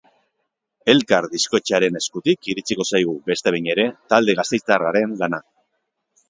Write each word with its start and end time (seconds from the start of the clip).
Elkar 0.93 1.27
diskoetxearen 1.33 1.99
eskutik 1.99 2.49
iritsiko 2.53 2.87
zaigu, 2.93 3.13
beste 3.33 3.53
behin 3.57 3.69
ere, 3.75 3.87
talde 4.15 4.37
gasteiztarraren 4.41 5.15
lana. 5.23 5.43